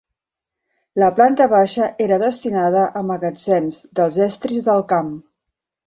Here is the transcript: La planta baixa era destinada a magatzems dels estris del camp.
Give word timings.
La 1.03 1.09
planta 1.19 1.47
baixa 1.51 1.91
era 2.07 2.19
destinada 2.25 2.89
a 3.03 3.07
magatzems 3.13 3.87
dels 4.01 4.21
estris 4.31 4.69
del 4.73 4.87
camp. 4.97 5.19